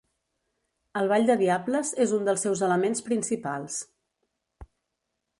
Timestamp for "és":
2.05-2.13